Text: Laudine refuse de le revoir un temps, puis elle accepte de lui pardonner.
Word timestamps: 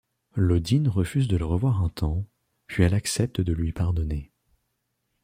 Laudine 0.33 0.87
refuse 0.87 1.27
de 1.27 1.37
le 1.37 1.45
revoir 1.45 1.83
un 1.83 1.89
temps, 1.89 2.25
puis 2.65 2.81
elle 2.83 2.95
accepte 2.95 3.39
de 3.39 3.53
lui 3.53 3.71
pardonner. 3.71 4.31